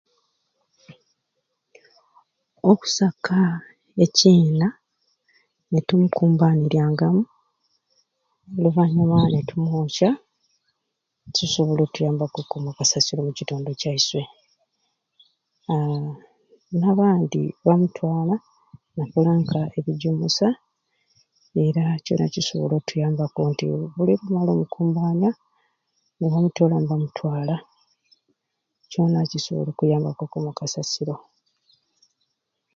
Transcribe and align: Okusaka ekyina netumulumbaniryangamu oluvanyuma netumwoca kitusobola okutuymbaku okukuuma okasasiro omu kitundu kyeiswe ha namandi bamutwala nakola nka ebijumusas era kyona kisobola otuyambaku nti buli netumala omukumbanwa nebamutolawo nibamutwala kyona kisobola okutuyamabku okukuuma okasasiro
Okusaka 2.71 3.37
ekyina 4.03 4.67
netumulumbaniryangamu 5.71 7.23
oluvanyuma 8.55 9.19
netumwoca 9.33 10.09
kitusobola 11.33 11.81
okutuymbaku 11.83 12.37
okukuuma 12.39 12.69
okasasiro 12.71 13.19
omu 13.21 13.33
kitundu 13.39 13.69
kyeiswe 13.79 14.23
ha 15.69 15.75
namandi 16.79 17.43
bamutwala 17.65 18.35
nakola 18.97 19.31
nka 19.41 19.59
ebijumusas 19.77 20.57
era 21.63 21.83
kyona 22.03 22.25
kisobola 22.33 22.73
otuyambaku 22.77 23.39
nti 23.51 23.65
buli 23.95 24.11
netumala 24.13 24.49
omukumbanwa 24.53 25.29
nebamutolawo 26.19 26.79
nibamutwala 26.81 27.55
kyona 28.91 29.19
kisobola 29.31 29.67
okutuyamabku 29.69 30.21
okukuuma 30.23 30.49
okasasiro 30.51 31.15